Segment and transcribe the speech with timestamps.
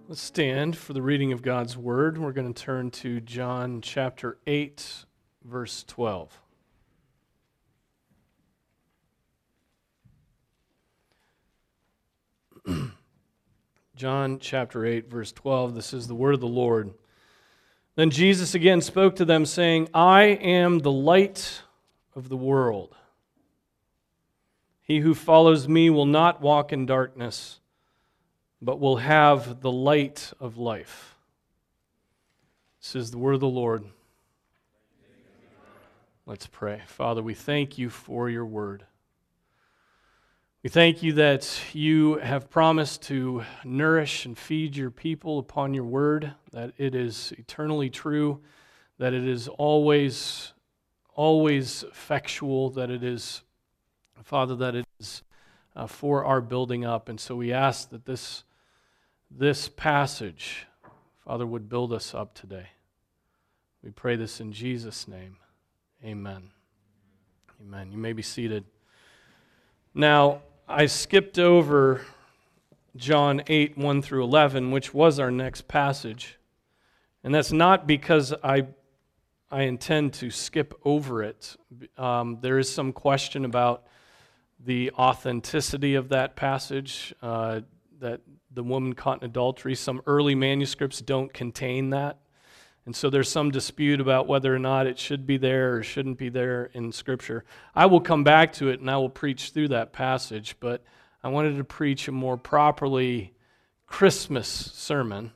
[0.07, 2.17] Let's stand for the reading of God's Word.
[2.17, 5.05] We're going to turn to John chapter 8,
[5.43, 6.41] verse 12.
[13.95, 15.73] John chapter 8, verse 12.
[15.73, 16.93] This is the word of the Lord.
[17.95, 21.61] Then Jesus again spoke to them, saying, I am the light
[22.13, 22.93] of the world.
[24.81, 27.61] He who follows me will not walk in darkness,
[28.61, 31.15] but will have the light of life.
[32.81, 33.85] This is the word of the Lord.
[36.25, 36.81] Let's pray.
[36.85, 38.83] Father, we thank you for your word.
[40.65, 45.83] We thank you that you have promised to nourish and feed your people upon your
[45.83, 48.41] word, that it is eternally true,
[48.97, 50.53] that it is always,
[51.13, 53.43] always effectual, that it is,
[54.23, 55.21] Father, that it is
[55.75, 57.09] uh, for our building up.
[57.09, 58.43] And so we ask that this,
[59.29, 60.65] this passage,
[61.23, 62.69] Father, would build us up today.
[63.83, 65.37] We pray this in Jesus' name.
[66.03, 66.49] Amen.
[67.61, 67.91] Amen.
[67.91, 68.65] You may be seated.
[69.93, 72.01] Now, I skipped over
[72.95, 76.39] John 8, 1 through 11, which was our next passage.
[77.23, 78.65] And that's not because I,
[79.51, 81.55] I intend to skip over it.
[81.99, 83.85] Um, there is some question about
[84.59, 87.61] the authenticity of that passage, uh,
[87.99, 88.21] that
[88.51, 89.75] the woman caught in adultery.
[89.75, 92.17] Some early manuscripts don't contain that.
[92.85, 96.19] And so there's some dispute about whether or not it should be there or shouldn't
[96.19, 97.43] be there in Scripture.
[97.73, 100.83] I will come back to it and I will preach through that passage, but
[101.23, 103.33] I wanted to preach a more properly
[103.87, 105.31] Christmas sermon.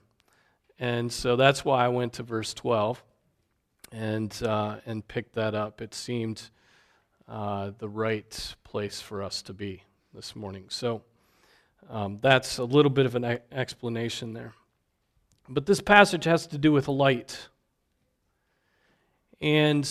[0.78, 3.04] And so that's why I went to verse 12
[3.92, 5.82] and, uh, and picked that up.
[5.82, 6.50] It seemed
[7.28, 10.66] uh, the right place for us to be this morning.
[10.70, 11.02] So
[11.90, 14.54] um, that's a little bit of an explanation there.
[15.52, 17.50] But this passage has to do with light.
[19.42, 19.90] And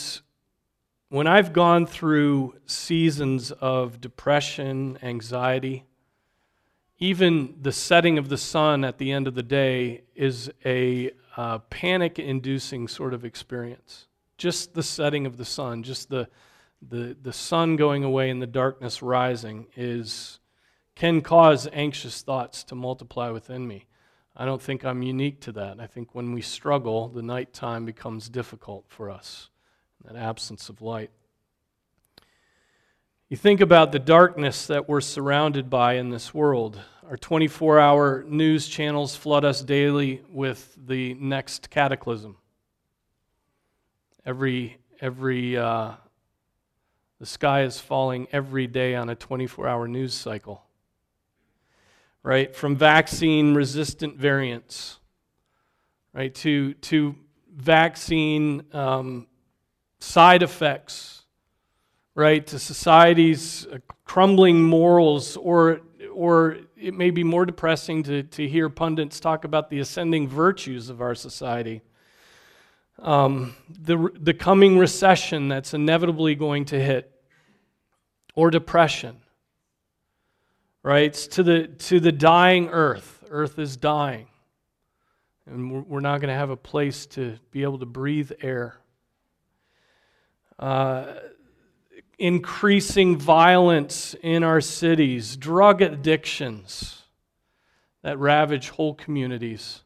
[1.09, 5.85] when I've gone through seasons of depression, anxiety,
[7.01, 11.59] even the setting of the sun at the end of the day is a uh,
[11.71, 14.07] panic inducing sort of experience.
[14.37, 16.29] Just the setting of the sun, just the,
[16.89, 20.39] the, the sun going away and the darkness rising is,
[20.95, 23.88] can cause anxious thoughts to multiply within me.
[24.41, 25.81] I don't think I'm unique to that.
[25.81, 29.51] I think when we struggle, the nighttime becomes difficult for us,
[30.05, 31.11] that absence of light.
[33.29, 36.79] You think about the darkness that we're surrounded by in this world.
[37.11, 42.37] Our 24 hour news channels flood us daily with the next cataclysm.
[44.25, 45.95] Every, every, uh,
[47.19, 50.63] the sky is falling every day on a 24 hour news cycle
[52.29, 52.55] right?
[52.55, 54.99] From vaccine resistant variants,
[56.13, 57.17] right, to, to
[57.57, 59.27] vaccine um,
[59.99, 61.23] side effects,
[62.15, 65.81] right, to society's uh, crumbling morals, or,
[66.13, 70.91] or it may be more depressing to, to hear pundits talk about the ascending virtues
[70.91, 71.81] of our society.
[72.99, 77.11] Um, the, the coming recession that's inevitably going to hit,
[78.35, 79.17] or depression
[80.83, 81.13] right?
[81.13, 83.25] To the, to the dying earth.
[83.31, 84.29] Earth is dying.
[85.47, 88.77] And we're not going to have a place to be able to breathe air.
[90.59, 91.15] Uh,
[92.19, 97.03] increasing violence in our cities, drug addictions
[98.03, 99.83] that ravage whole communities.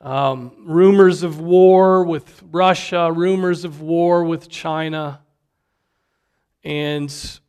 [0.00, 5.20] Um, rumors of war with Russia, rumors of war with China,
[6.64, 7.40] and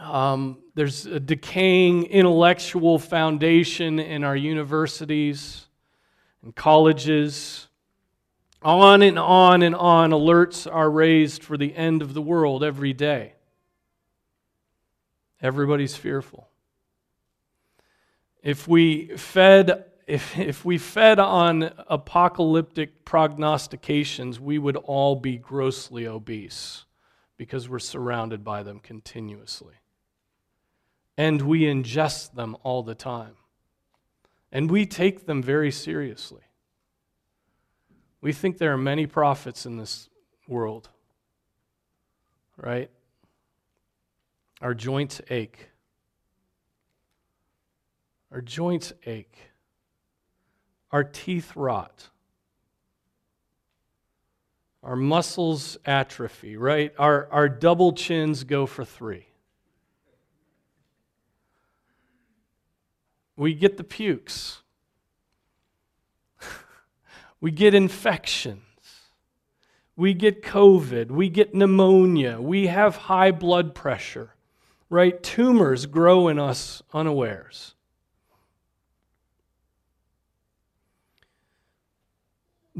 [0.00, 5.66] um, there's a decaying intellectual foundation in our universities
[6.42, 7.68] and colleges.
[8.62, 12.92] On and on and on, alerts are raised for the end of the world every
[12.92, 13.34] day.
[15.40, 16.48] Everybody's fearful.
[18.42, 26.06] If we fed if, if we fed on apocalyptic prognostications, we would all be grossly
[26.06, 26.86] obese
[27.36, 29.77] because we're surrounded by them continuously
[31.18, 33.34] and we ingest them all the time.
[34.50, 36.40] And we take them very seriously.
[38.22, 40.08] We think there are many prophets in this
[40.46, 40.88] world,
[42.56, 42.90] right?
[44.62, 45.68] Our joints ache.
[48.32, 49.36] Our joints ache.
[50.90, 52.08] our teeth rot,
[54.82, 56.94] our muscles atrophy, right?
[56.98, 59.27] Our, our double chins go for three.
[63.38, 64.62] We get the pukes.
[67.40, 68.62] we get infections.
[69.94, 71.12] We get COVID.
[71.12, 72.40] We get pneumonia.
[72.40, 74.34] We have high blood pressure,
[74.90, 75.22] right?
[75.22, 77.76] Tumors grow in us unawares.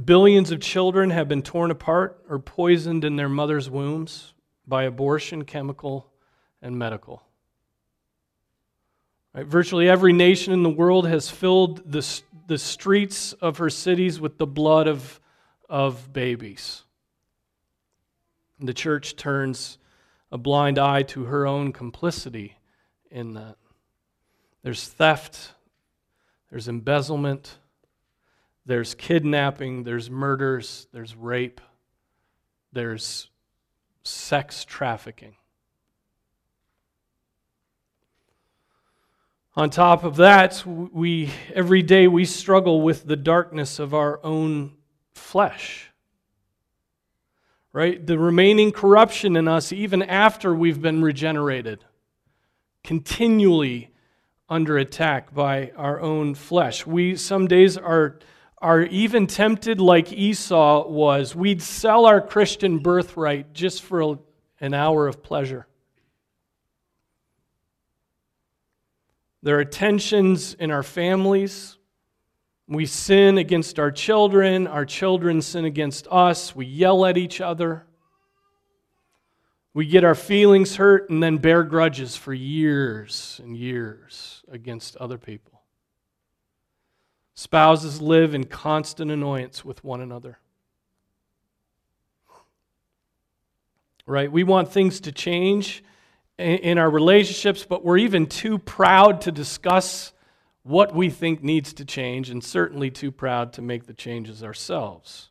[0.04, 4.34] Billions of children have been torn apart or poisoned in their mother's wombs
[4.66, 6.10] by abortion, chemical,
[6.60, 7.27] and medical.
[9.34, 9.46] Right?
[9.46, 12.06] Virtually every nation in the world has filled the,
[12.46, 15.20] the streets of her cities with the blood of,
[15.68, 16.82] of babies.
[18.58, 19.78] And the church turns
[20.32, 22.56] a blind eye to her own complicity
[23.10, 23.56] in that.
[24.62, 25.52] There's theft,
[26.50, 27.58] there's embezzlement
[28.68, 31.62] there's kidnapping, there's murders, there's rape,
[32.70, 33.30] there's
[34.04, 35.36] sex trafficking.
[39.58, 44.76] On top of that, we every day we struggle with the darkness of our own
[45.14, 45.90] flesh.
[47.72, 48.06] Right?
[48.06, 51.84] The remaining corruption in us even after we've been regenerated.
[52.84, 53.90] Continually
[54.48, 56.86] under attack by our own flesh.
[56.86, 58.20] We some days are
[58.58, 61.34] are even tempted like Esau was.
[61.34, 64.20] We'd sell our Christian birthright just for
[64.60, 65.66] an hour of pleasure.
[69.42, 71.76] There are tensions in our families.
[72.66, 74.66] We sin against our children.
[74.66, 76.54] Our children sin against us.
[76.54, 77.86] We yell at each other.
[79.74, 85.18] We get our feelings hurt and then bear grudges for years and years against other
[85.18, 85.62] people.
[87.34, 90.40] Spouses live in constant annoyance with one another.
[94.04, 94.32] Right?
[94.32, 95.84] We want things to change
[96.38, 100.12] in our relationships, but we're even too proud to discuss
[100.62, 105.30] what we think needs to change, and certainly too proud to make the changes ourselves.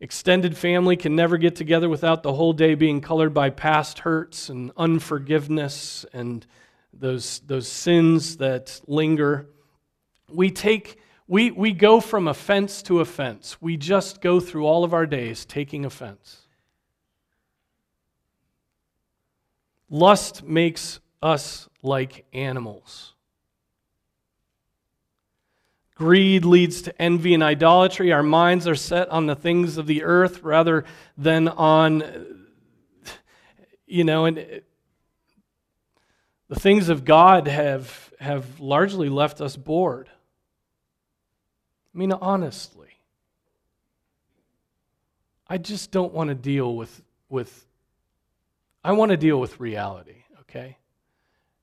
[0.00, 4.48] Extended family can never get together without the whole day being colored by past hurts
[4.48, 6.46] and unforgiveness and
[6.92, 9.46] those, those sins that linger.
[10.28, 10.98] We take
[11.30, 13.56] we, we go from offense to offense.
[13.62, 16.48] We just go through all of our days taking offense.
[19.90, 23.14] Lust makes us like animals.
[25.96, 28.12] Greed leads to envy and idolatry.
[28.12, 30.84] Our minds are set on the things of the earth rather
[31.18, 32.46] than on,
[33.86, 34.62] you know, and
[36.48, 40.08] the things of God have, have largely left us bored.
[41.94, 42.88] I mean, honestly,
[45.46, 47.66] I just don't want to deal with, with
[48.82, 50.78] I want to deal with reality, okay?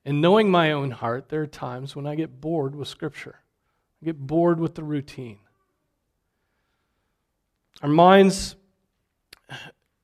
[0.04, 3.40] And knowing my own heart, there are times when I get bored with Scripture,
[4.00, 5.38] I get bored with the routine.
[7.82, 8.56] Our minds,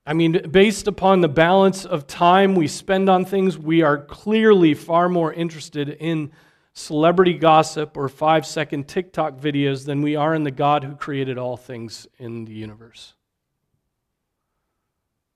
[0.06, 4.74] I mean, based upon the balance of time we spend on things, we are clearly
[4.74, 6.32] far more interested in
[6.72, 11.38] celebrity gossip or five second TikTok videos than we are in the God who created
[11.38, 13.14] all things in the universe.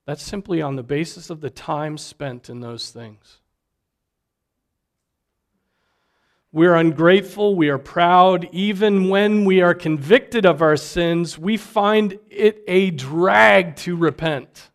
[0.09, 3.41] That's simply on the basis of the time spent in those things.
[6.51, 8.49] We're ungrateful, we are proud.
[8.51, 14.71] Even when we are convicted of our sins, we find it a drag to repent.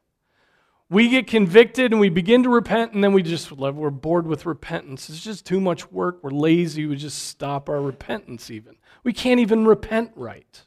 [0.88, 4.46] We get convicted and we begin to repent, and then we just, we're bored with
[4.46, 5.10] repentance.
[5.10, 6.20] It's just too much work.
[6.22, 6.86] We're lazy.
[6.86, 8.76] We just stop our repentance, even.
[9.04, 10.64] We can't even repent right.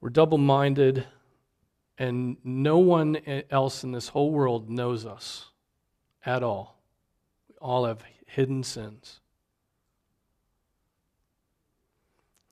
[0.00, 1.06] We're double minded,
[1.98, 3.18] and no one
[3.50, 5.46] else in this whole world knows us
[6.24, 6.80] at all.
[7.48, 9.20] We all have hidden sins.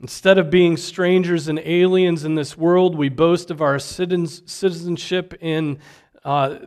[0.01, 5.79] Instead of being strangers and aliens in this world, we boast of our citizenship in
[6.25, 6.59] uh,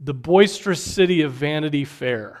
[0.00, 2.40] the boisterous city of Vanity Fair.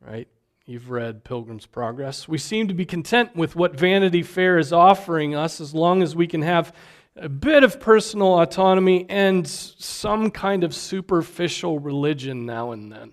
[0.00, 0.28] Right?
[0.66, 2.26] You've read Pilgrim's Progress.
[2.26, 6.16] We seem to be content with what Vanity Fair is offering us as long as
[6.16, 6.74] we can have
[7.16, 13.12] a bit of personal autonomy and some kind of superficial religion now and then.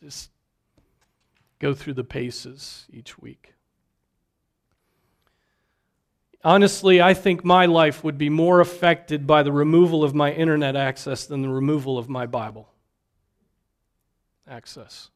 [0.00, 0.30] Just
[1.58, 3.54] go through the paces each week.
[6.44, 10.76] Honestly, I think my life would be more affected by the removal of my internet
[10.76, 12.68] access than the removal of my Bible
[14.48, 15.11] access.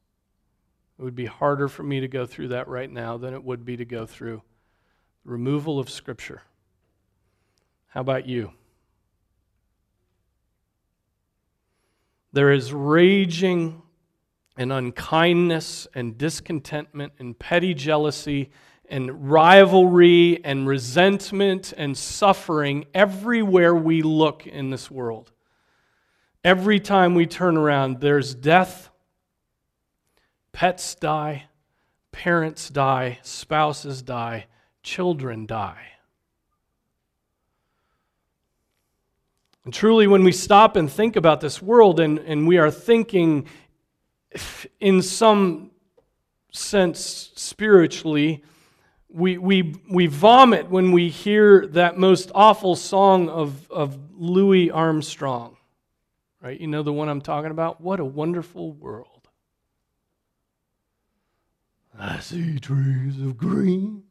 [0.97, 3.63] It would be harder for me to go through that right now than it would
[3.63, 4.41] be to go through
[5.23, 6.41] removal of Scripture.
[7.87, 8.51] How about you?
[12.33, 13.81] There is raging
[14.57, 18.51] and unkindness and discontentment and petty jealousy
[18.89, 25.31] and rivalry and resentment and suffering everywhere we look in this world.
[26.43, 28.89] Every time we turn around, there's death,
[30.51, 31.45] pets die,
[32.11, 34.47] parents die, spouses die,
[34.83, 35.87] children die.
[39.65, 43.47] And truly, when we stop and think about this world and, and we are thinking
[44.79, 45.71] in some
[46.51, 48.43] sense spiritually,
[49.09, 55.57] we, we, we vomit when we hear that most awful song of, of Louis Armstrong.
[56.41, 56.59] Right?
[56.59, 57.81] You know the one I'm talking about?
[57.81, 59.16] What a wonderful world.
[61.99, 64.03] I see trees of green,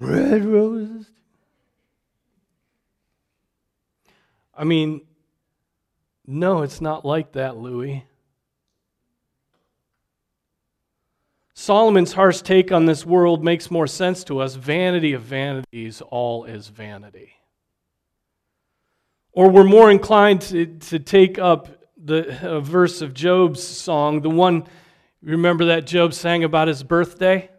[0.00, 1.06] red roses
[4.56, 5.02] I mean,
[6.26, 8.04] no, it's not like that, Louis.
[11.54, 14.54] Solomon's harsh take on this world makes more sense to us.
[14.54, 17.32] Vanity of vanities, all is vanity.
[19.32, 24.64] Or we're more inclined to, to take up the verse of Job's song, the one,
[25.32, 27.50] remember that Job sang about his birthday?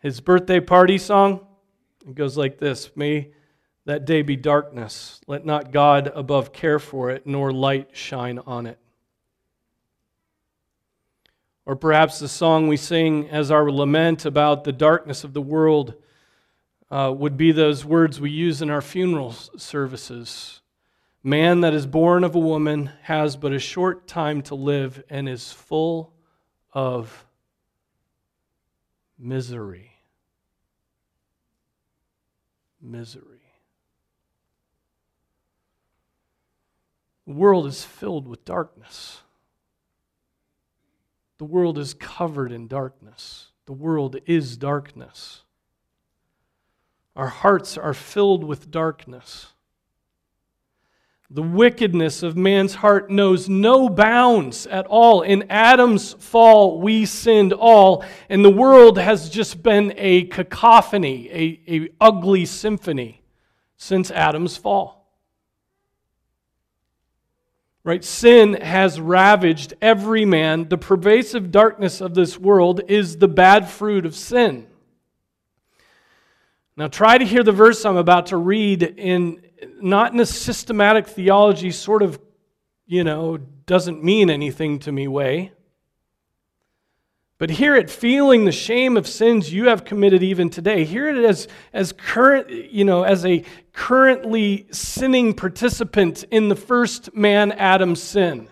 [0.00, 1.46] His birthday party song?
[2.06, 3.32] It goes like this May
[3.84, 5.20] that day be darkness.
[5.26, 8.78] Let not God above care for it, nor light shine on it.
[11.66, 15.94] Or perhaps the song we sing as our lament about the darkness of the world
[16.90, 20.62] uh, would be those words we use in our funeral services.
[21.22, 25.28] Man that is born of a woman has but a short time to live and
[25.28, 26.14] is full
[26.72, 27.26] of
[29.18, 29.92] misery.
[32.80, 33.40] Misery.
[37.26, 39.22] The world is filled with darkness.
[41.38, 43.48] The world is covered in darkness.
[43.66, 45.42] The world is darkness.
[47.14, 49.48] Our hearts are filled with darkness.
[51.32, 55.22] The wickedness of man's heart knows no bounds at all.
[55.22, 61.72] In Adam's fall, we sinned all, and the world has just been a cacophony, a,
[61.72, 63.22] a ugly symphony
[63.76, 65.06] since Adam's fall.
[67.84, 68.04] Right?
[68.04, 70.68] Sin has ravaged every man.
[70.68, 74.66] The pervasive darkness of this world is the bad fruit of sin.
[76.76, 79.42] Now, try to hear the verse I'm about to read in
[79.80, 82.20] not in a systematic theology, sort of,
[82.86, 85.52] you know, doesn't mean anything to me way.
[87.38, 90.84] But hear it feeling the shame of sins you have committed even today.
[90.84, 97.14] Hear it as, as current, you know, as a currently sinning participant in the first
[97.14, 98.50] man Adam's sin.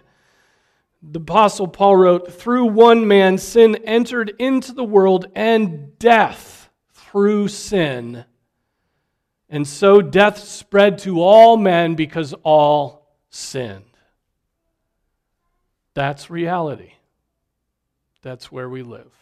[1.02, 7.48] The Apostle Paul wrote, Through one man sin entered into the world, and death through
[7.48, 8.24] sin.
[9.50, 13.85] And so death spread to all men because all sinned.
[15.95, 16.93] That's reality.
[18.23, 19.12] That's where we live.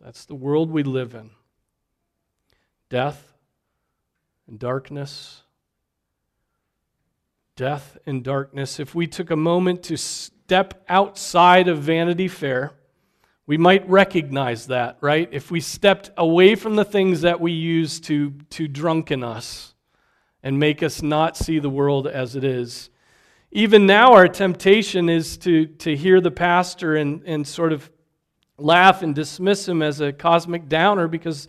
[0.00, 1.30] That's the world we live in.
[2.90, 3.32] Death
[4.46, 5.42] and darkness.
[7.56, 8.80] Death and darkness.
[8.80, 12.72] If we took a moment to step outside of Vanity Fair,
[13.46, 15.28] we might recognize that, right?
[15.30, 19.74] If we stepped away from the things that we use to, to drunken us
[20.42, 22.88] and make us not see the world as it is,
[23.52, 27.88] even now, our temptation is to, to hear the pastor and, and sort of
[28.56, 31.46] laugh and dismiss him as a cosmic downer because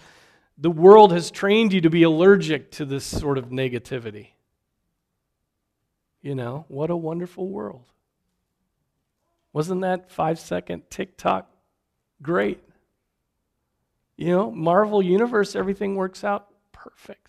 [0.58, 4.30] the world has trained you to be allergic to this sort of negativity.
[6.22, 7.86] You know, what a wonderful world.
[9.54, 11.50] Wasn't that five second TikTok
[12.26, 12.62] great?
[14.18, 17.22] You know, Marvel Universe, everything works out perfect.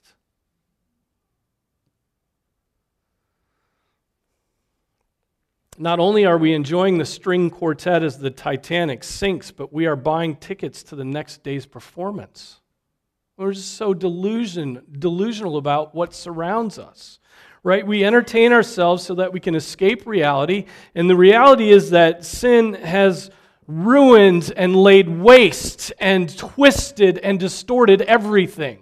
[5.79, 9.97] Not only are we enjoying the string quartet as the Titanic sinks, but we are
[9.97, 12.61] buying tickets to the next day's performance.
[13.37, 17.19] We're just so delusion, delusional about what surrounds us,
[17.62, 17.87] right?
[17.87, 22.73] We entertain ourselves so that we can escape reality, and the reality is that sin
[22.75, 23.31] has
[23.66, 28.80] ruined and laid waste and twisted and distorted everything.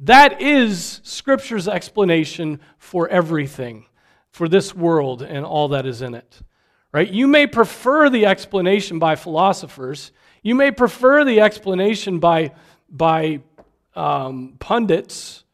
[0.00, 3.86] That is Scripture's explanation for everything
[4.30, 6.40] for this world and all that is in it.
[6.92, 7.08] right?
[7.08, 12.52] You may prefer the explanation by philosophers, you may prefer the explanation by,
[12.90, 13.40] by
[13.94, 15.44] um, pundits,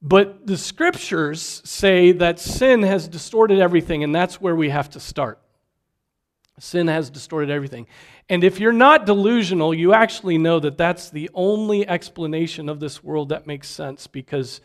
[0.00, 5.00] but the scriptures say that sin has distorted everything, and that's where we have to
[5.00, 5.40] start.
[6.58, 7.86] Sin has distorted everything.
[8.28, 13.04] And if you're not delusional, you actually know that that's the only explanation of this
[13.04, 14.62] world that makes sense because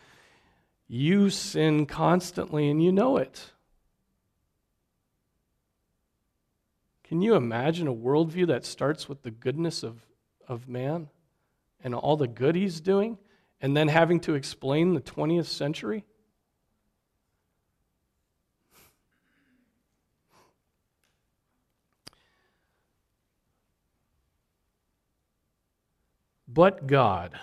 [0.87, 3.51] you sin constantly and you know it.
[7.03, 10.05] Can you imagine a worldview that starts with the goodness of,
[10.47, 11.09] of man
[11.83, 13.17] and all the good he's doing,
[13.59, 16.05] and then having to explain the 20th century?
[26.53, 27.39] But God.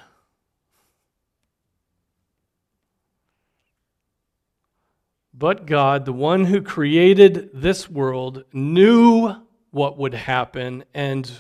[5.33, 9.35] But God, the one who created this world, knew
[9.71, 11.31] what would happen and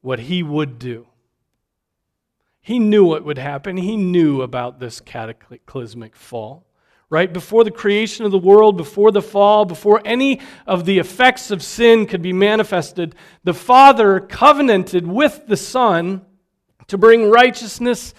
[0.00, 1.06] what he would do.
[2.60, 3.76] He knew what would happen.
[3.76, 6.66] He knew about this cataclysmic fall.
[7.10, 7.32] Right?
[7.32, 11.62] Before the creation of the world, before the fall, before any of the effects of
[11.62, 13.14] sin could be manifested,
[13.44, 16.22] the Father covenanted with the Son
[16.88, 18.14] to bring righteousness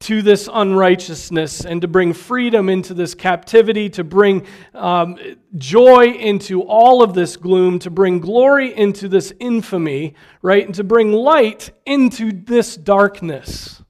[0.00, 5.18] to this unrighteousness and to bring freedom into this captivity, to bring um,
[5.56, 10.64] joy into all of this gloom, to bring glory into this infamy, right?
[10.64, 13.82] And to bring light into this darkness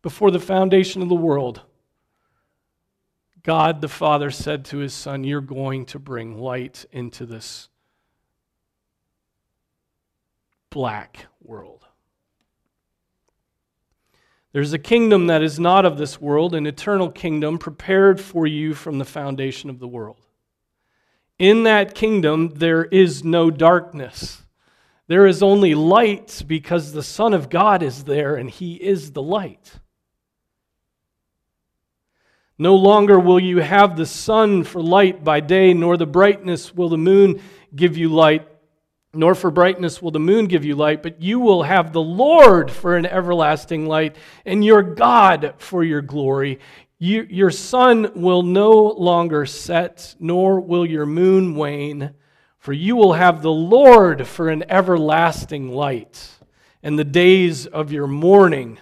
[0.00, 1.60] before the foundation of the world.
[3.42, 7.68] God the Father said to his Son, You're going to bring light into this
[10.70, 11.79] black world.
[14.52, 18.74] There's a kingdom that is not of this world, an eternal kingdom prepared for you
[18.74, 20.26] from the foundation of the world.
[21.38, 24.42] In that kingdom, there is no darkness.
[25.06, 29.22] There is only light because the Son of God is there and He is the
[29.22, 29.78] light.
[32.58, 36.90] No longer will you have the sun for light by day, nor the brightness will
[36.90, 37.40] the moon
[37.74, 38.46] give you light
[39.12, 42.70] nor for brightness will the moon give you light, but you will have the Lord
[42.70, 46.60] for an everlasting light, and your God for your glory.
[46.98, 52.14] You, your sun will no longer set, nor will your moon wane,
[52.58, 56.30] for you will have the Lord for an everlasting light,
[56.82, 58.78] and the days of your mourning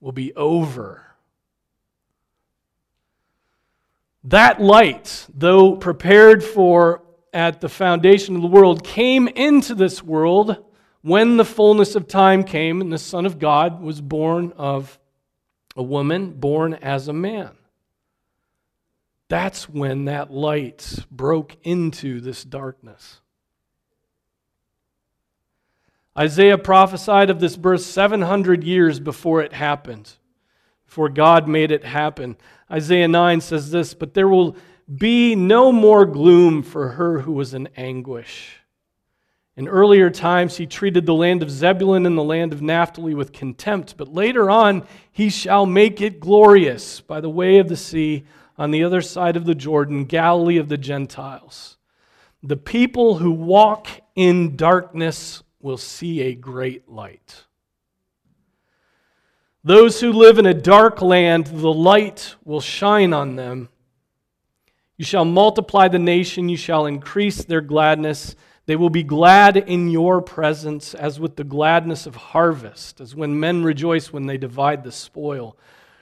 [0.00, 1.00] will be over.
[4.24, 7.03] That light, though prepared for
[7.34, 10.64] at the foundation of the world came into this world
[11.02, 14.98] when the fullness of time came and the Son of God was born of
[15.76, 17.50] a woman, born as a man.
[19.28, 23.20] That's when that light broke into this darkness.
[26.16, 30.12] Isaiah prophesied of this birth 700 years before it happened,
[30.86, 32.36] before God made it happen.
[32.70, 34.56] Isaiah 9 says this, but there will
[34.92, 38.56] be no more gloom for her who was in anguish.
[39.56, 43.32] In earlier times, he treated the land of Zebulun and the land of Naphtali with
[43.32, 48.24] contempt, but later on, he shall make it glorious by the way of the sea
[48.58, 51.76] on the other side of the Jordan, Galilee of the Gentiles.
[52.42, 57.44] The people who walk in darkness will see a great light.
[59.62, 63.70] Those who live in a dark land, the light will shine on them.
[64.96, 68.36] You shall multiply the nation, you shall increase their gladness.
[68.66, 73.38] They will be glad in your presence, as with the gladness of harvest, as when
[73.38, 75.58] men rejoice when they divide the spoil.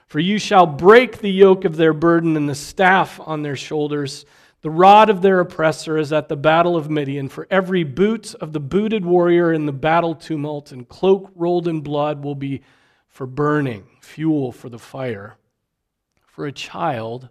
[0.06, 4.26] For you shall break the yoke of their burden and the staff on their shoulders.
[4.60, 7.30] The rod of their oppressor is at the battle of Midian.
[7.30, 11.80] For every boot of the booted warrior in the battle tumult and cloak rolled in
[11.80, 12.60] blood will be
[13.08, 15.36] for burning, fuel for the fire.
[16.26, 17.30] For a child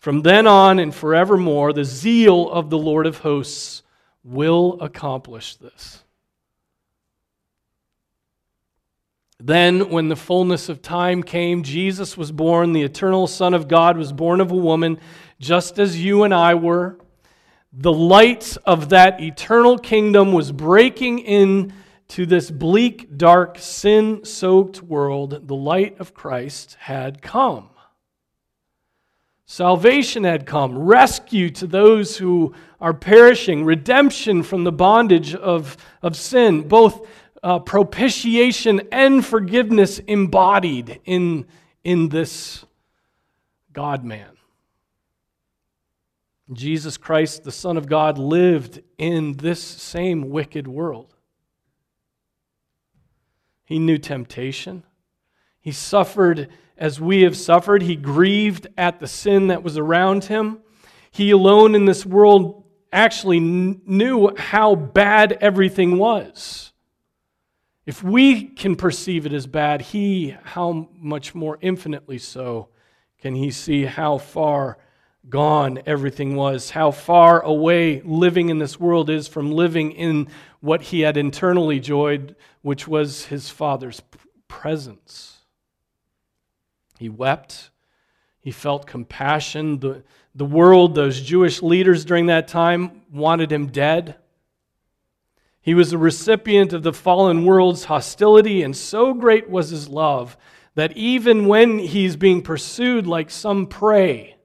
[0.00, 3.82] from then on and forevermore, the zeal of the Lord of hosts
[4.24, 6.02] will accomplish this.
[9.42, 12.74] Then, when the fullness of time came, Jesus was born.
[12.74, 14.98] The eternal Son of God was born of a woman,
[15.38, 16.98] just as you and I were.
[17.72, 21.72] the light of that eternal kingdom was breaking in
[22.08, 27.70] to this bleak, dark, sin soaked world, the light of Christ had come.
[29.52, 36.14] Salvation had come, rescue to those who are perishing, redemption from the bondage of, of
[36.14, 37.08] sin, both
[37.42, 41.48] uh, propitiation and forgiveness embodied in,
[41.82, 42.64] in this
[43.72, 44.36] God man.
[46.52, 51.12] Jesus Christ, the Son of God, lived in this same wicked world.
[53.64, 54.84] He knew temptation.
[55.60, 57.82] He suffered as we have suffered.
[57.82, 60.60] He grieved at the sin that was around him.
[61.10, 66.72] He alone in this world actually knew how bad everything was.
[67.86, 72.68] If we can perceive it as bad, he, how much more infinitely so,
[73.18, 74.78] can he see how far
[75.28, 80.28] gone everything was, how far away living in this world is from living in
[80.60, 84.00] what he had internally joyed, which was his Father's
[84.48, 85.39] presence.
[87.00, 87.70] He wept.
[88.40, 89.78] He felt compassion.
[89.78, 90.02] The,
[90.34, 94.16] the world, those Jewish leaders during that time, wanted him dead.
[95.62, 100.36] He was a recipient of the fallen world's hostility, and so great was his love
[100.74, 104.36] that even when he's being pursued like some prey,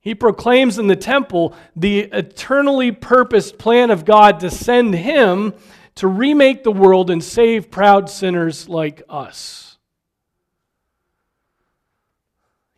[0.00, 5.54] he proclaims in the temple the eternally purposed plan of God to send him
[5.94, 9.67] to remake the world and save proud sinners like us.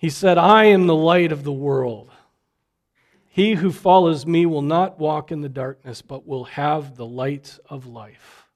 [0.01, 2.11] He said, I am the light of the world.
[3.29, 7.59] He who follows me will not walk in the darkness, but will have the light
[7.69, 8.47] of life.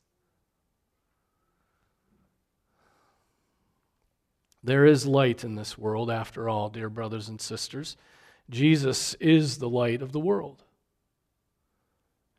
[4.62, 7.98] There is light in this world, after all, dear brothers and sisters.
[8.48, 10.62] Jesus is the light of the world.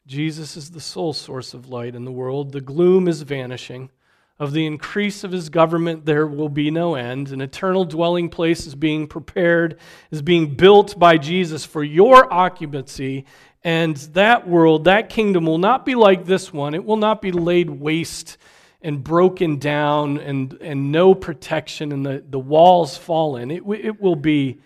[0.08, 2.54] Jesus is the sole source of light in the world.
[2.54, 3.92] The gloom is vanishing.
[4.38, 7.32] Of the increase of his government, there will be no end.
[7.32, 9.80] An eternal dwelling place is being prepared,
[10.12, 13.26] is being built by Jesus for your occupancy.
[13.64, 16.74] And that world, that kingdom will not be like this one.
[16.74, 18.38] It will not be laid waste
[18.82, 23.50] and broken down and, and no protection and the, the walls fall in.
[23.52, 24.60] It, it will be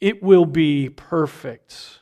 [0.00, 1.99] it will be perfect.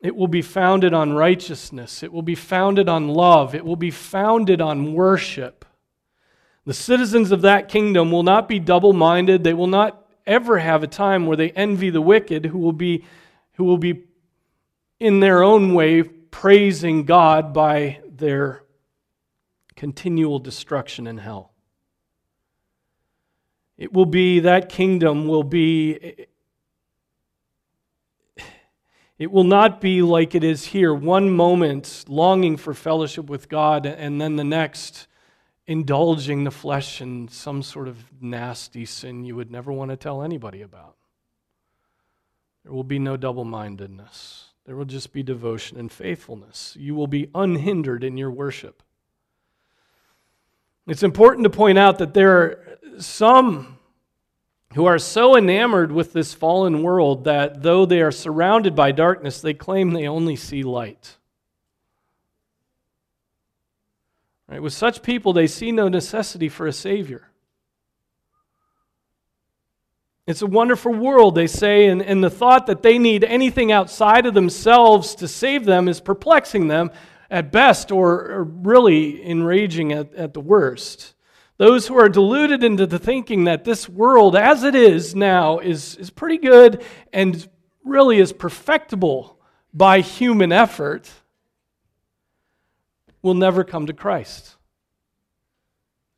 [0.00, 2.02] It will be founded on righteousness.
[2.02, 3.54] It will be founded on love.
[3.54, 5.64] It will be founded on worship.
[6.64, 9.44] The citizens of that kingdom will not be double minded.
[9.44, 13.04] They will not ever have a time where they envy the wicked who will be,
[13.54, 14.04] who will be
[14.98, 18.62] in their own way praising God by their
[19.76, 21.52] continual destruction in hell.
[23.76, 26.26] It will be, that kingdom will be,
[29.20, 33.84] it will not be like it is here one moment longing for fellowship with God,
[33.84, 35.06] and then the next
[35.66, 40.22] indulging the flesh in some sort of nasty sin you would never want to tell
[40.22, 40.96] anybody about.
[42.64, 44.46] There will be no double mindedness.
[44.64, 46.74] There will just be devotion and faithfulness.
[46.80, 48.82] You will be unhindered in your worship.
[50.86, 53.79] It's important to point out that there are some
[54.74, 59.40] who are so enamored with this fallen world that though they are surrounded by darkness,
[59.40, 61.16] they claim they only see light.
[64.48, 64.62] Right?
[64.62, 67.28] With such people, they see no necessity for a Savior.
[70.26, 74.26] It's a wonderful world, they say, and, and the thought that they need anything outside
[74.26, 76.92] of themselves to save them is perplexing them
[77.28, 81.14] at best, or, or really enraging at, at the worst.
[81.60, 85.94] Those who are deluded into the thinking that this world as it is now is,
[85.96, 87.46] is pretty good and
[87.84, 89.38] really is perfectible
[89.74, 91.10] by human effort
[93.20, 94.56] will never come to Christ.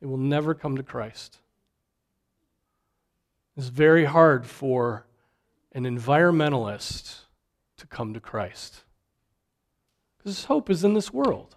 [0.01, 1.39] It will never come to Christ.
[3.57, 5.09] It's very hard for
[5.73, 7.17] an environmentalist
[7.79, 8.85] to come to Christ
[10.19, 11.57] because his hope is in this world.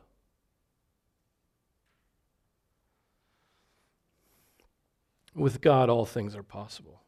[5.36, 7.02] With God, all things are possible.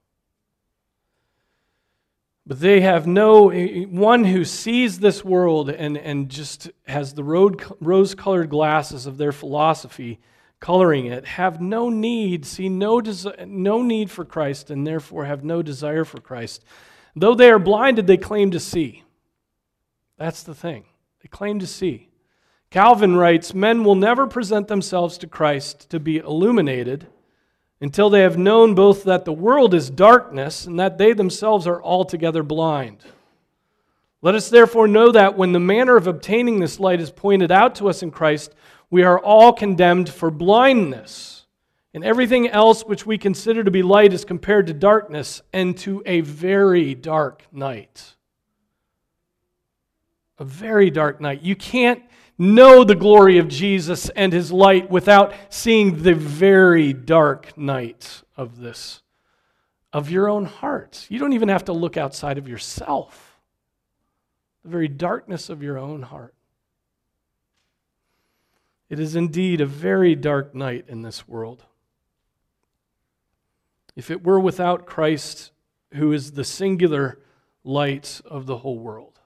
[2.45, 8.15] But they have no, one who sees this world and, and just has the rose
[8.15, 10.19] colored glasses of their philosophy
[10.59, 15.43] coloring it, have no need, see no, desi- no need for Christ, and therefore have
[15.43, 16.63] no desire for Christ.
[17.15, 19.03] Though they are blinded, they claim to see.
[20.17, 20.85] That's the thing.
[21.21, 22.09] They claim to see.
[22.69, 27.07] Calvin writes Men will never present themselves to Christ to be illuminated
[27.79, 31.81] until they have known both that the world is darkness and that they themselves are
[31.81, 33.03] altogether blind.
[34.21, 37.75] Let us therefore know that when the manner of obtaining this light is pointed out
[37.75, 38.55] to us in Christ,
[38.89, 41.45] we are all condemned for blindness.
[41.93, 46.03] And everything else which we consider to be light is compared to darkness and to
[46.05, 48.15] a very dark night.
[50.39, 51.41] A very dark night.
[51.41, 52.03] You can't
[52.37, 58.59] know the glory of Jesus and his light without seeing the very dark night of
[58.59, 59.01] this,
[59.91, 61.07] of your own heart.
[61.09, 63.39] You don't even have to look outside of yourself,
[64.63, 66.33] the very darkness of your own heart.
[68.89, 71.63] It is indeed a very dark night in this world.
[73.95, 75.51] If it were without Christ,
[75.95, 77.19] who is the singular
[77.63, 79.16] light of the whole world,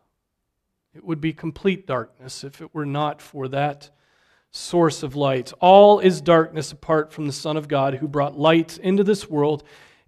[0.93, 3.89] it would be complete darkness if it were not for that
[4.51, 5.53] source of light.
[5.59, 9.63] All is darkness apart from the Son of God who brought light into this world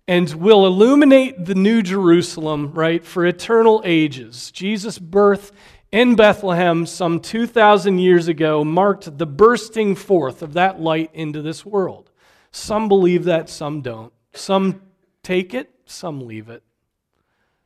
[0.08, 4.52] and will illuminate the new Jerusalem, right, for eternal ages.
[4.52, 5.54] Jesus' birth
[5.94, 11.66] in Bethlehem some 2,000 years ago marked the bursting forth of that light into this
[11.66, 12.12] world.
[12.52, 14.12] Some believe that, some don't.
[14.34, 14.82] Some
[15.22, 16.64] take it, some leave it.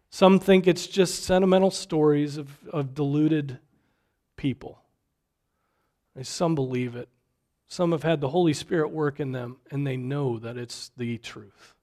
[0.10, 3.60] Some think it's just sentimental stories of, of deluded
[4.36, 4.80] people.
[6.22, 7.10] Some believe it.
[7.68, 11.18] Some have had the Holy Spirit work in them, and they know that it's the
[11.18, 11.76] truth.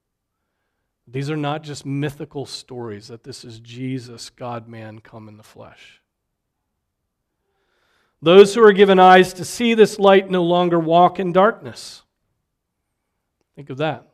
[1.06, 5.42] These are not just mythical stories, that this is Jesus, God man, come in the
[5.42, 6.00] flesh.
[8.22, 12.02] Those who are given eyes to see this light no longer walk in darkness.
[13.54, 14.08] Think of that.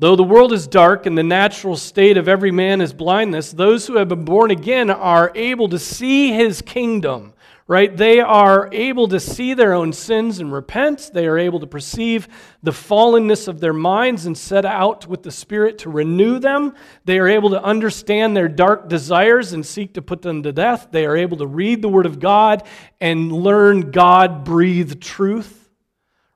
[0.00, 3.86] Though the world is dark and the natural state of every man is blindness, those
[3.86, 7.34] who have been born again are able to see his kingdom,
[7.66, 7.94] right?
[7.94, 11.10] They are able to see their own sins and repent.
[11.12, 12.28] They are able to perceive
[12.62, 16.74] the fallenness of their minds and set out with the Spirit to renew them.
[17.04, 20.88] They are able to understand their dark desires and seek to put them to death.
[20.92, 22.66] They are able to read the Word of God
[23.02, 25.59] and learn God breathed truth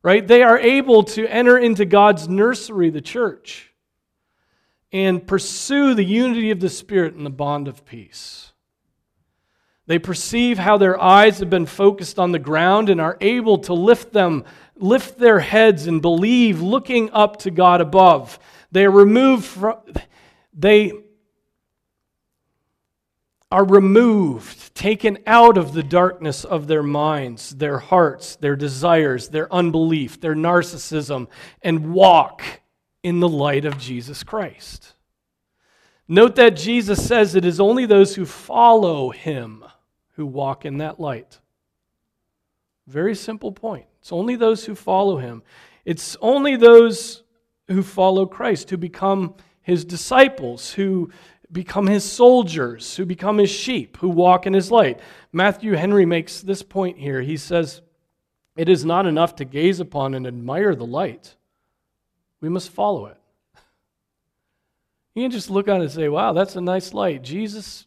[0.04, 0.28] right?
[0.28, 3.72] They are able to enter into God's nursery, the church,
[4.92, 8.52] and pursue the unity of the Spirit and the bond of peace.
[9.86, 13.72] They perceive how their eyes have been focused on the ground and are able to
[13.72, 14.44] lift them,
[14.76, 18.38] lift their heads and believe, looking up to God above.
[18.72, 19.78] They are removed from,
[20.52, 20.92] they
[23.54, 29.50] are removed, taken out of the darkness of their minds, their hearts, their desires, their
[29.54, 31.28] unbelief, their narcissism,
[31.62, 32.42] and walk
[33.04, 34.96] in the light of Jesus Christ.
[36.08, 39.64] Note that Jesus says it is only those who follow him
[40.16, 41.38] who walk in that light.
[42.88, 43.86] Very simple point.
[44.00, 45.44] It's only those who follow him.
[45.84, 47.22] It's only those
[47.68, 51.10] who follow Christ, who become his disciples, who
[51.54, 55.00] become his soldiers, who become his sheep, who walk in his light.
[55.32, 57.22] Matthew Henry makes this point here.
[57.22, 57.80] He says,
[58.56, 61.36] It is not enough to gaze upon and admire the light,
[62.40, 63.16] we must follow it.
[65.14, 67.22] You can just look on it and say, Wow, that's a nice light.
[67.22, 67.86] Jesus,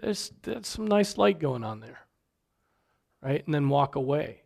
[0.00, 1.98] there's, there's some nice light going on there.
[3.20, 3.44] Right?
[3.44, 4.42] And then walk away.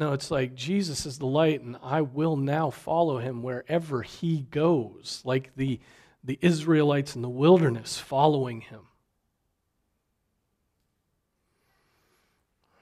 [0.00, 4.40] No, it's like Jesus is the light, and I will now follow him wherever he
[4.50, 5.22] goes.
[5.24, 5.78] Like the
[6.22, 8.80] the Israelites in the wilderness following him.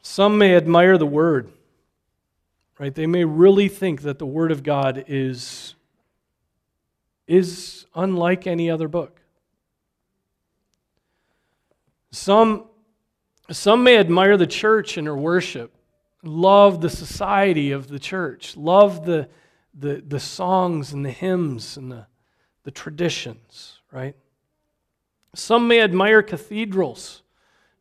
[0.02, 1.52] Some may admire the word,
[2.78, 2.94] right?
[2.94, 5.74] They may really think that the word of God is,
[7.26, 9.20] is unlike any other book.
[12.10, 12.64] Some,
[13.50, 15.76] some may admire the church and her worship,
[16.24, 19.28] love the society of the church, love the,
[19.78, 22.07] the, the songs and the hymns and the
[22.68, 24.14] the traditions, right?
[25.34, 27.22] Some may admire cathedrals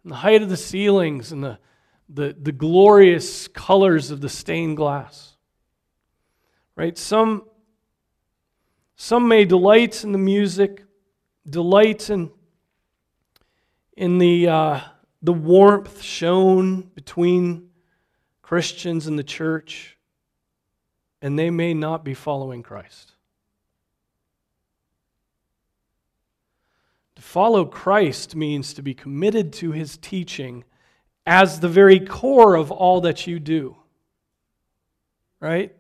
[0.02, 1.60] and the height of the ceilings and the,
[2.08, 5.36] the, the glorious colors of the stained glass,
[6.78, 6.98] right?
[6.98, 7.44] Some,
[8.96, 10.86] some may delight in the music,
[11.50, 12.32] delight in,
[13.98, 14.80] in the, uh,
[15.22, 17.72] the warmth shown between
[18.42, 19.98] Christians and the church,
[21.22, 23.17] and they may not be following Christ.
[27.18, 30.64] To follow Christ means to be committed to his teaching
[31.26, 33.76] as the very core of all that you do.
[35.40, 35.76] Right?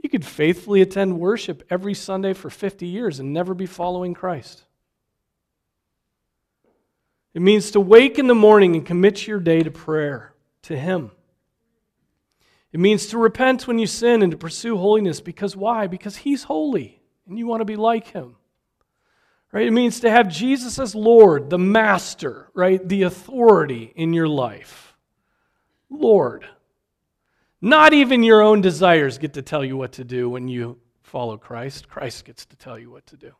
[0.00, 4.62] You could faithfully attend worship every Sunday for 50 years and never be following Christ.
[7.34, 11.10] It means to wake in the morning and commit your day to prayer, to Him.
[12.70, 15.88] It means to repent when you sin and to pursue holiness because why?
[15.88, 18.36] Because He's holy and you want to be like Him
[19.52, 19.66] Right?
[19.66, 22.86] It means to have Jesus as Lord, the master, right?
[22.86, 24.96] The authority in your life.
[25.90, 26.46] Lord.
[27.60, 31.36] Not even your own desires get to tell you what to do when you follow
[31.36, 31.88] Christ.
[31.88, 33.32] Christ gets to tell you what to do.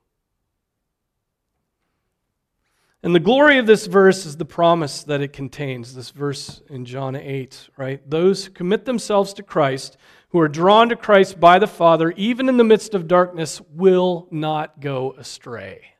[3.03, 6.85] And the glory of this verse is the promise that it contains, this verse in
[6.85, 8.09] John 8, right?
[8.09, 9.96] Those who commit themselves to Christ,
[10.29, 14.29] who are drawn to Christ by the Father, even in the midst of darkness, will
[14.31, 15.91] not go astray.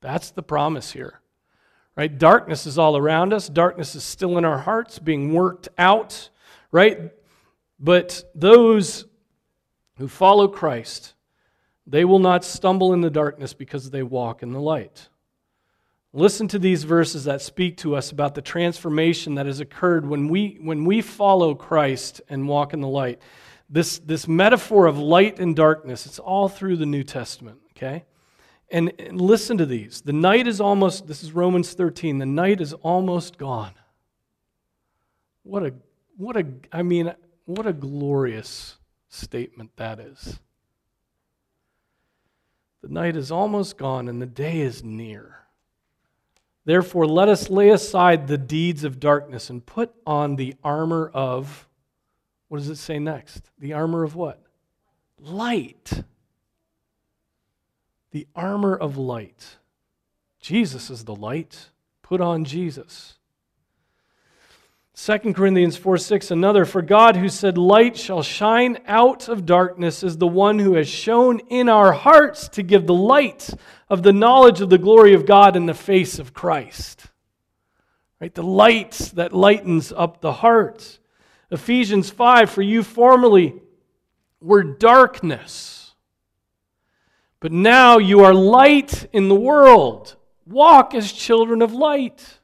[0.00, 1.20] That's the promise here.
[1.96, 2.16] Right?
[2.16, 3.48] Darkness is all around us.
[3.48, 6.30] Darkness is still in our hearts, being worked out,
[6.70, 7.12] right?
[7.80, 9.06] But those
[9.96, 11.14] who follow Christ,
[11.86, 15.08] they will not stumble in the darkness because they walk in the light.
[16.12, 20.28] Listen to these verses that speak to us about the transformation that has occurred when
[20.28, 23.20] we, when we follow Christ and walk in the light.
[23.68, 28.04] This, this metaphor of light and darkness, it's all through the New Testament, okay?
[28.70, 30.02] And, and listen to these.
[30.02, 33.72] The night is almost, this is Romans 13, the night is almost gone.
[35.42, 35.72] What a,
[36.16, 37.14] what a, I mean,
[37.46, 38.76] what a glorious
[39.08, 40.38] statement that is.
[42.82, 45.38] The night is almost gone and the day is near.
[46.64, 51.66] Therefore, let us lay aside the deeds of darkness and put on the armor of,
[52.48, 53.50] what does it say next?
[53.58, 54.42] The armor of what?
[55.18, 56.02] Light.
[58.18, 59.58] The armor of light.
[60.40, 61.68] Jesus is the light.
[62.02, 63.14] Put on Jesus.
[64.96, 70.02] 2 Corinthians 4 6, another, for God who said, Light shall shine out of darkness,
[70.02, 73.50] is the one who has shown in our hearts to give the light
[73.88, 77.06] of the knowledge of the glory of God in the face of Christ.
[78.20, 78.34] Right?
[78.34, 80.98] The light that lightens up the heart.
[81.52, 83.54] Ephesians 5, for you formerly
[84.40, 85.77] were darkness,
[87.40, 90.16] but now you are light in the world.
[90.46, 92.38] Walk as children of light.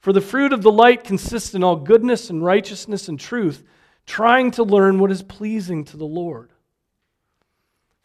[0.00, 3.64] For the fruit of the light consists in all goodness and righteousness and truth,
[4.06, 6.52] trying to learn what is pleasing to the Lord.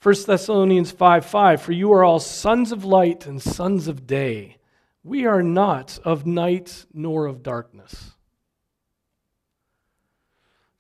[0.02, 4.58] 1 Thessalonians 5 5 For you are all sons of light and sons of day.
[5.04, 8.13] We are not of night nor of darkness.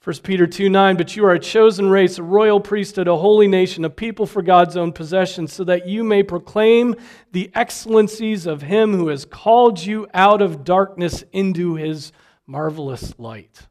[0.03, 3.47] 1 Peter 2 9, but you are a chosen race, a royal priesthood, a holy
[3.47, 6.95] nation, a people for God's own possession, so that you may proclaim
[7.31, 12.11] the excellencies of him who has called you out of darkness into his
[12.45, 13.67] marvelous light.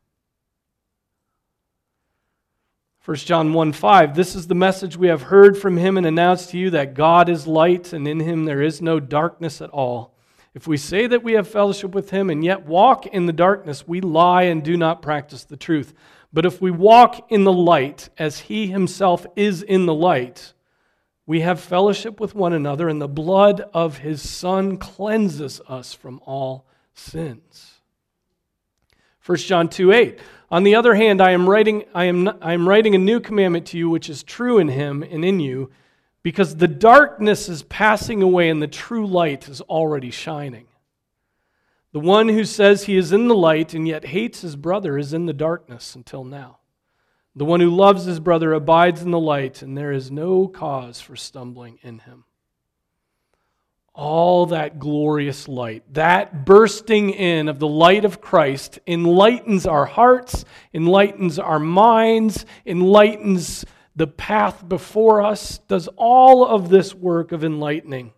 [3.04, 6.48] 1 John 1 5, this is the message we have heard from him and announced
[6.50, 10.14] to you that God is light, and in him there is no darkness at all.
[10.54, 13.88] If we say that we have fellowship with him and yet walk in the darkness,
[13.88, 15.94] we lie and do not practice the truth.
[16.32, 20.54] But if we walk in the light as he himself is in the light,
[21.26, 26.20] we have fellowship with one another, and the blood of his Son cleanses us from
[26.24, 27.80] all sins.
[29.24, 30.18] 1 John 2 8.
[30.50, 33.66] On the other hand, I am, writing, I, am, I am writing a new commandment
[33.68, 35.70] to you, which is true in him and in you,
[36.22, 40.66] because the darkness is passing away and the true light is already shining.
[41.92, 45.12] The one who says he is in the light and yet hates his brother is
[45.12, 46.58] in the darkness until now.
[47.36, 51.00] The one who loves his brother abides in the light, and there is no cause
[51.00, 52.24] for stumbling in him.
[53.94, 60.46] All that glorious light, that bursting in of the light of Christ, enlightens our hearts,
[60.72, 68.12] enlightens our minds, enlightens the path before us, does all of this work of enlightening.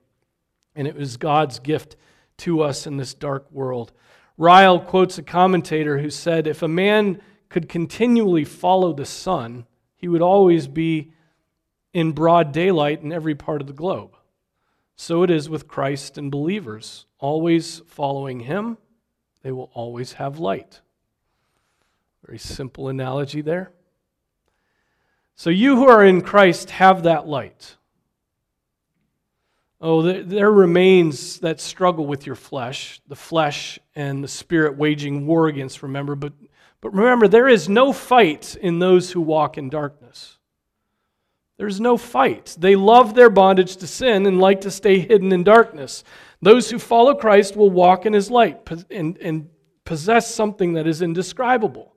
[0.76, 1.96] And it was God's gift
[2.38, 3.92] to us in this dark world.
[4.36, 10.08] Ryle quotes a commentator who said, If a man could continually follow the sun, he
[10.08, 11.12] would always be
[11.92, 14.16] in broad daylight in every part of the globe.
[14.96, 17.06] So it is with Christ and believers.
[17.18, 18.78] Always following him,
[19.42, 20.80] they will always have light.
[22.26, 23.72] Very simple analogy there.
[25.36, 27.76] So you who are in Christ have that light.
[29.80, 35.48] Oh, there remains that struggle with your flesh, the flesh and the spirit waging war
[35.48, 36.14] against, remember.
[36.14, 36.32] But,
[36.80, 40.38] but remember, there is no fight in those who walk in darkness.
[41.56, 42.56] There's no fight.
[42.58, 46.02] They love their bondage to sin and like to stay hidden in darkness.
[46.40, 48.60] Those who follow Christ will walk in his light
[48.90, 49.50] and, and
[49.84, 51.94] possess something that is indescribable.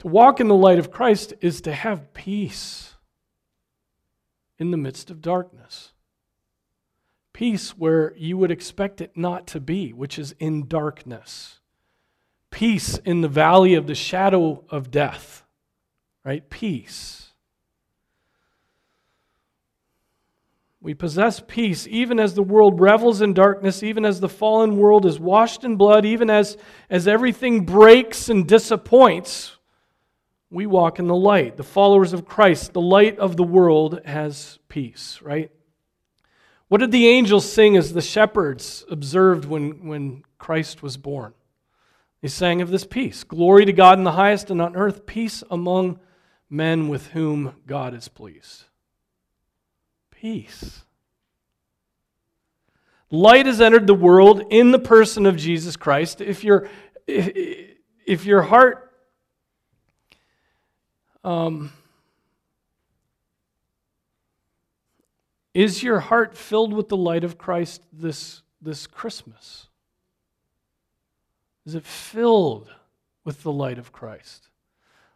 [0.00, 2.94] To walk in the light of Christ is to have peace
[4.58, 5.92] in the midst of darkness
[7.38, 11.60] peace where you would expect it not to be, which is in darkness.
[12.50, 15.44] Peace in the valley of the shadow of death,
[16.24, 16.50] right?
[16.50, 17.30] Peace.
[20.80, 25.06] We possess peace even as the world revels in darkness, even as the fallen world
[25.06, 26.56] is washed in blood, even as,
[26.90, 29.56] as everything breaks and disappoints.
[30.50, 31.56] We walk in the light.
[31.56, 35.52] The followers of Christ, the light of the world, has peace, right?
[36.68, 41.32] What did the angels sing as the shepherds observed when, when Christ was born?
[42.20, 45.42] They sang of this peace Glory to God in the highest, and on earth peace
[45.50, 45.98] among
[46.50, 48.64] men with whom God is pleased.
[50.10, 50.84] Peace.
[53.10, 56.20] Light has entered the world in the person of Jesus Christ.
[56.20, 56.68] If, your
[57.06, 58.92] if, if your heart
[61.24, 61.72] um,
[65.58, 69.66] is your heart filled with the light of Christ this, this Christmas?
[71.66, 72.70] Is it filled
[73.24, 74.50] with the light of Christ?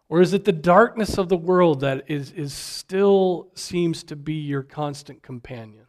[0.09, 4.35] Or is it the darkness of the world that is, is still seems to be
[4.35, 5.87] your constant companion?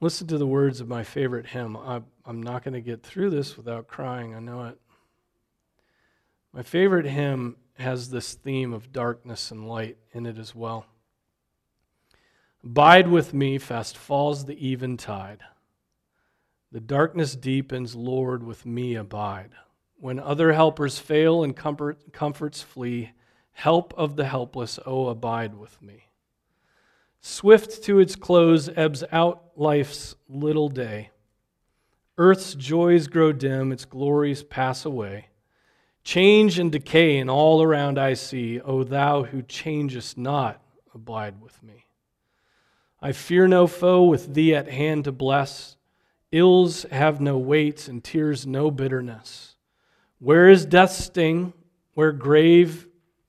[0.00, 1.76] Listen to the words of my favorite hymn.
[1.76, 4.78] I, I'm not going to get through this without crying, I know it.
[6.52, 10.86] My favorite hymn has this theme of darkness and light in it as well.
[12.64, 15.40] Bide with me, fast falls the eventide.
[16.70, 19.50] The darkness deepens, Lord, with me abide.
[19.96, 23.10] When other helpers fail and comfort, comforts flee,
[23.52, 26.08] help of the helpless, oh, abide with me.
[27.20, 31.10] Swift to its close ebbs out life's little day.
[32.18, 35.26] Earth's joys grow dim, its glories pass away.
[36.04, 40.60] Change and decay, and all around I see, O thou who changest not,
[40.94, 41.86] abide with me.
[43.00, 45.76] I fear no foe with thee at hand to bless.
[46.30, 49.56] Ills have no weight, and tears no bitterness.
[50.18, 51.52] Where is death's sting?
[51.94, 52.86] Where grave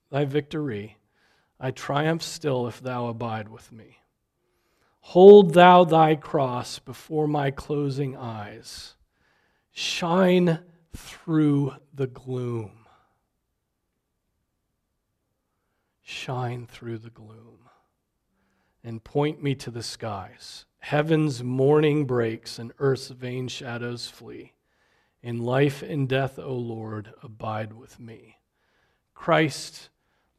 [0.10, 0.98] thy victory?
[1.60, 3.98] I triumph still if thou abide with me.
[5.08, 8.96] Hold thou thy cross before my closing eyes.
[9.72, 10.60] Shine
[10.96, 12.86] through the gloom.
[16.02, 17.70] Shine through the gloom
[18.84, 24.52] and point me to the skies Heaven's morning breaks and earth's vain shadows flee.
[25.22, 28.40] In life and death, O Lord, abide with me.
[29.14, 29.90] Christ's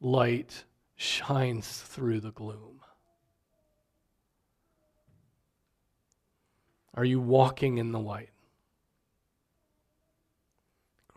[0.02, 0.64] light
[0.96, 2.82] shines through the gloom.
[6.92, 8.33] Are you walking in the light?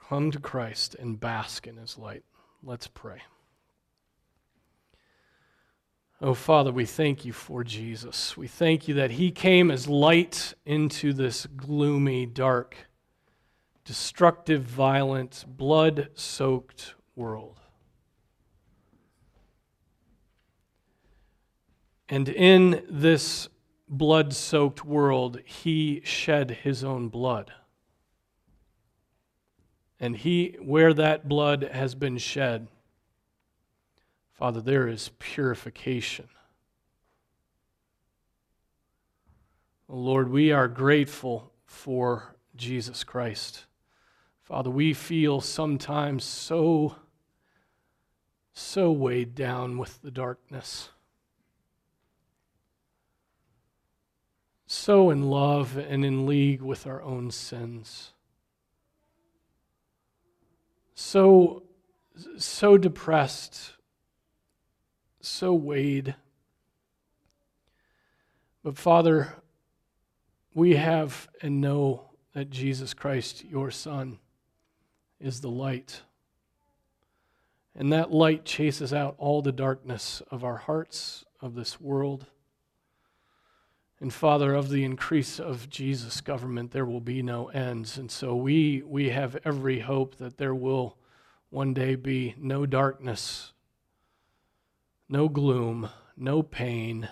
[0.10, 2.24] Come to Christ and bask in his light.
[2.64, 3.22] Let's pray.
[6.22, 8.38] Oh, Father, we thank you for Jesus.
[8.38, 12.76] We thank you that he came as light into this gloomy, dark,
[13.84, 17.60] destructive, violent, blood soaked world.
[22.10, 23.49] And in this
[23.89, 27.51] blood soaked world, he shed his own blood.
[29.99, 32.67] And he, where that blood has been shed,
[34.31, 36.29] Father, there is purification.
[39.87, 43.65] Lord, we are grateful for Jesus Christ.
[44.43, 46.95] Father, we feel sometimes so,
[48.53, 50.89] so weighed down with the darkness,
[54.65, 58.13] so in love and in league with our own sins,
[60.99, 61.61] so,
[62.37, 63.73] so depressed
[65.27, 66.15] so weighed.
[68.63, 69.35] But Father,
[70.53, 74.19] we have and know that Jesus Christ, your Son,
[75.19, 76.01] is the light.
[77.75, 82.25] And that light chases out all the darkness of our hearts, of this world.
[83.99, 87.97] And Father, of the increase of Jesus' government, there will be no ends.
[87.97, 90.97] And so we, we have every hope that there will
[91.49, 93.53] one day be no darkness
[95.09, 97.07] no gloom, no pain,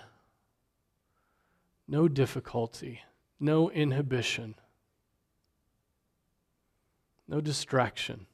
[1.88, 3.00] no difficulty,
[3.40, 4.54] no inhibition,
[7.26, 8.26] no distraction.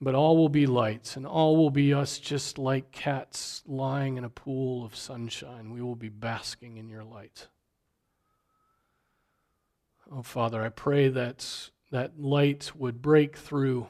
[0.00, 4.24] But all will be lights, and all will be us just like cats lying in
[4.24, 5.72] a pool of sunshine.
[5.72, 7.48] We will be basking in your light.
[10.10, 13.88] Oh, Father, I pray that that light would break through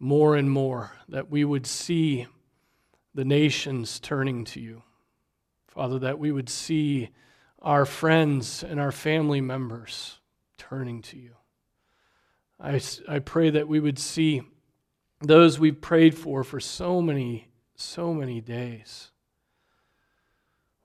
[0.00, 2.26] more and more, that we would see
[3.14, 4.82] the nations turning to you.
[5.66, 7.10] Father, that we would see
[7.60, 10.18] our friends and our family members
[10.56, 11.37] turning to you.
[12.60, 14.42] I, I pray that we would see
[15.20, 19.10] those we've prayed for for so many, so many days.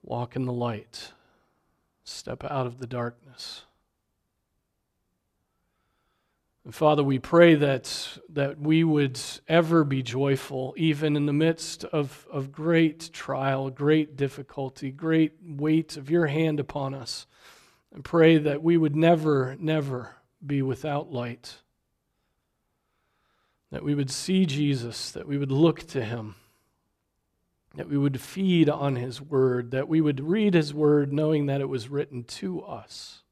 [0.03, 1.13] Walk in the light,
[2.03, 3.63] step out of the darkness.
[6.65, 11.84] And Father, we pray that, that we would ever be joyful, even in the midst
[11.86, 17.28] of, of great trial, great difficulty, great weight of your hand upon us.
[17.93, 20.15] And pray that we would never, never
[20.45, 21.57] be without light.
[23.74, 26.36] That we would see Jesus, that we would look to him,
[27.74, 31.59] that we would feed on his word, that we would read his word knowing that
[31.59, 33.24] it was written to us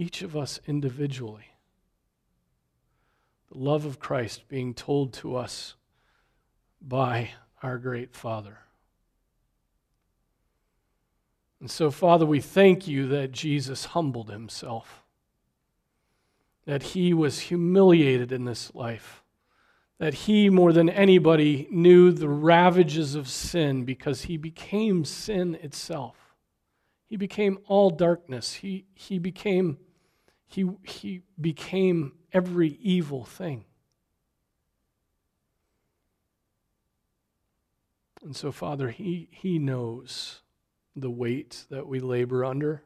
[0.00, 1.52] each of us individually.
[3.52, 5.74] The love of Christ being told to us
[6.80, 7.32] by
[7.62, 8.60] our great Father.
[11.60, 14.99] And so, Father, we thank you that Jesus humbled himself,
[16.66, 19.22] that he was humiliated in this life,
[19.98, 26.16] that he, more than anybody, knew the ravages of sin because he became sin itself.
[27.06, 28.54] He became all darkness.
[28.54, 29.78] He, he became
[30.50, 33.64] he, he became every evil thing.
[38.22, 40.40] And so, Father, he, he knows
[40.96, 42.82] the weight that we labor under.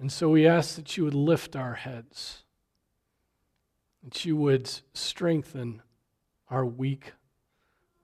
[0.00, 2.42] And so we ask that you would lift our heads,
[4.02, 5.82] that you would strengthen
[6.48, 7.12] our weak,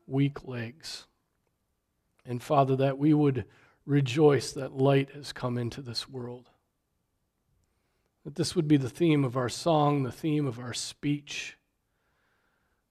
[0.07, 1.07] weak legs.
[2.25, 3.47] And Father, that we would
[3.87, 6.51] rejoice that light has come into this world
[8.27, 11.57] that this would be the theme of our song, the theme of our speech.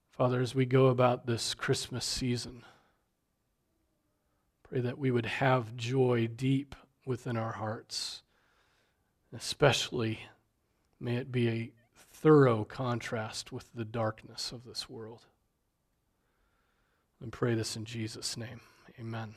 [0.10, 2.64] Father, as we go about this Christmas season,
[4.64, 6.74] pray that we would have joy deep
[7.06, 8.24] within our hearts.
[9.36, 10.19] Especially,
[10.99, 15.25] may it be a thorough contrast with the darkness of this world.
[17.21, 18.61] And pray this in Jesus' name.
[18.99, 19.36] Amen.